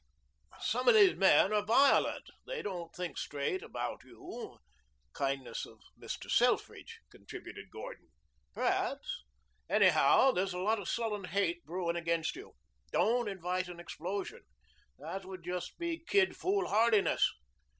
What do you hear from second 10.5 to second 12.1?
a lot of sullen hate brewing